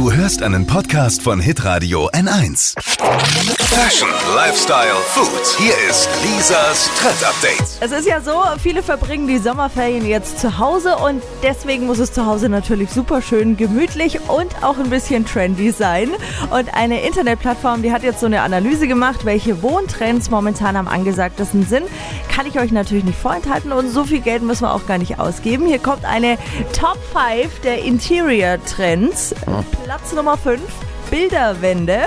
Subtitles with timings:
[0.00, 2.74] Du hörst einen Podcast von Hitradio N1.
[3.58, 5.46] Fashion, Lifestyle, Food.
[5.58, 7.78] Hier ist Lisas Trend Update.
[7.80, 12.14] Es ist ja so, viele verbringen die Sommerferien jetzt zu Hause und deswegen muss es
[12.14, 16.08] zu Hause natürlich super schön gemütlich und auch ein bisschen trendy sein.
[16.50, 21.66] Und eine Internetplattform, die hat jetzt so eine Analyse gemacht, welche Wohntrends momentan am angesagtesten
[21.66, 21.84] sind.
[22.34, 25.18] Kann ich euch natürlich nicht vorenthalten und so viel Geld müssen wir auch gar nicht
[25.18, 25.66] ausgeben.
[25.66, 26.38] Hier kommt eine
[26.72, 29.34] Top 5 der Interior Trends.
[29.90, 30.60] Platz Nummer 5,
[31.10, 32.02] Bilderwände.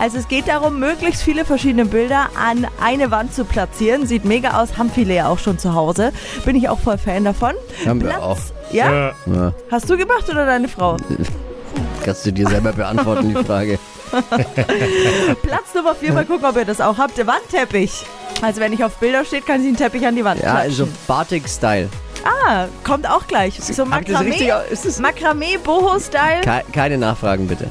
[0.00, 4.04] Also es geht darum, möglichst viele verschiedene Bilder an eine Wand zu platzieren.
[4.04, 6.12] Sieht mega aus, haben viele ja auch schon zu Hause.
[6.44, 7.52] Bin ich auch voll Fan davon.
[7.86, 8.36] Haben wir auch.
[8.72, 9.12] Ja?
[9.26, 9.52] Ja.
[9.70, 10.96] Hast du gemacht oder deine Frau?
[12.04, 13.78] Kannst du dir selber beantworten, die Frage.
[15.44, 17.16] Platz Nummer 4, mal gucken, ob ihr das auch habt.
[17.16, 18.06] Der Wandteppich.
[18.42, 20.70] Also wenn ich auf Bilder steht, kann ich einen Teppich an die Wand Ja, klatschen.
[20.70, 21.90] also Batik-Style.
[22.52, 23.60] Ah, kommt auch gleich.
[23.62, 26.40] So Makramee, ist Makramee Boho-Style.
[26.42, 27.68] Ke keine Nachfragen, bitte.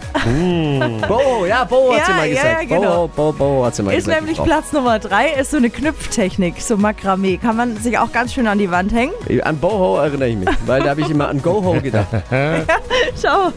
[1.06, 2.70] Boho, ja, Boho hat sie Ja, mal ja, gesagt.
[2.72, 3.08] ja, genau.
[3.10, 4.22] Boho, Boho, Boho hat sie mal Ist gesagt.
[4.22, 4.46] nämlich die Frau.
[4.46, 7.36] Platz Nummer 3, ist so eine Knüpftechnik, so Makramee.
[7.36, 9.12] Kann man sich auch ganz schön an die Wand hängen.
[9.44, 12.08] An Boho erinnere ich mich, weil da habe ich immer an Go-Ho gedacht.
[13.22, 13.52] Schau.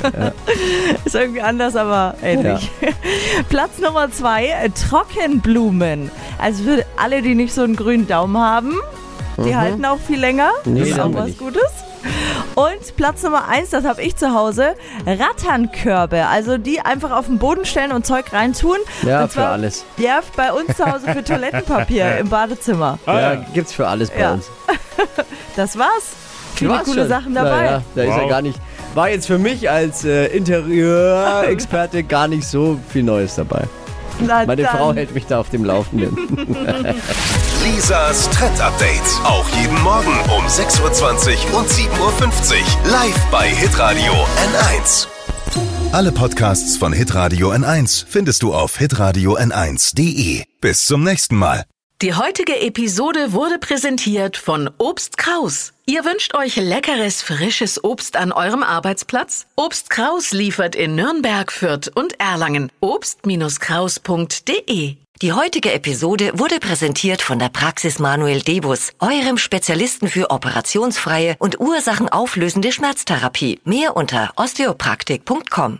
[1.04, 2.68] Ist irgendwie anders, aber ähnlich.
[3.48, 6.10] Platz Nummer 2, Trockenblumen.
[6.38, 8.74] Also für alle, die nicht so einen grünen Daumen haben,
[9.38, 10.50] die halten auch viel länger.
[10.64, 10.72] Mhm.
[10.74, 11.38] Nee, das ist auch was nicht.
[11.38, 11.62] Gutes.
[12.54, 14.74] Und Platz Nummer 1, das habe ich zu Hause,
[15.06, 16.26] Ratternkörbe.
[16.26, 18.76] Also die einfach auf den Boden stellen und Zeug reintun.
[19.02, 19.84] Ja, und für zwar- alles.
[19.96, 22.98] Ja, bei uns zu Hause für Toilettenpapier im Badezimmer.
[23.06, 24.32] Ja, gibt's für alles bei Ja.
[24.32, 24.50] uns.
[25.56, 26.14] Das war's.
[26.54, 27.08] Viele War's coole schon.
[27.08, 27.64] Sachen dabei.
[27.64, 28.28] Ja, ja, da ist ja Wow.
[28.30, 28.58] gar nicht.
[28.94, 33.64] War jetzt für mich als äh, Interieurexperte gar nicht so viel Neues dabei.
[34.20, 34.76] Na Meine dann.
[34.76, 36.16] Frau hält mich da auf dem Laufenden.
[37.64, 39.00] Lisas Trend Update.
[39.24, 42.90] Auch jeden Morgen um 6.20 Uhr und 7.50 Uhr.
[42.90, 45.06] Live bei Hitradio N1.
[45.92, 50.44] Alle Podcasts von Hitradio N1 findest du auf hitradio n1.de.
[50.60, 51.64] Bis zum nächsten Mal.
[52.02, 55.72] Die heutige Episode wurde präsentiert von Obst Kraus.
[55.86, 59.46] Ihr wünscht euch leckeres, frisches Obst an eurem Arbeitsplatz?
[59.54, 62.72] Obst Kraus liefert in Nürnberg, Fürth und Erlangen.
[62.80, 71.36] Obst-Kraus.de Die heutige Episode wurde präsentiert von der Praxis Manuel Debus, eurem Spezialisten für operationsfreie
[71.38, 73.60] und ursachenauflösende Schmerztherapie.
[73.64, 75.78] Mehr unter osteopraktik.com.